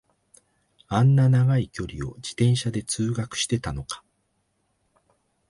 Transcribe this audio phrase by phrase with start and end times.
[0.87, 4.03] あんな長い距離を自転車で通学してたのか